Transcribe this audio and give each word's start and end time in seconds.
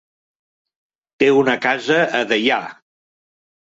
Té 1.25 1.29
una 1.43 1.57
casa 1.69 2.01
a 2.23 2.27
Deià. 2.35 2.61